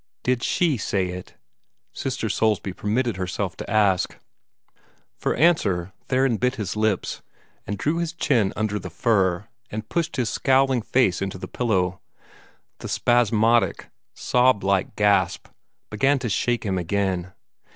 [0.23, 1.35] "Did SHE say it?"
[1.93, 4.17] Sister Soulsby permitted herself to ask.
[5.15, 7.21] For answer Theron bit his lips,
[7.67, 12.01] and drew his chin under the fur, and pushed his scowling face into the pillow.
[12.79, 15.51] The spasmodic, sob like gasps
[15.91, 17.33] began to shake him again.